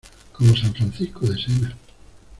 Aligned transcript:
como 0.33 0.57
San 0.57 0.73
Francisco 0.73 1.27
de 1.27 1.39
Sena! 1.39 1.77